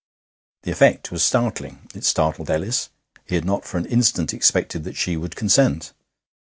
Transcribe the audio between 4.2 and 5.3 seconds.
expected that she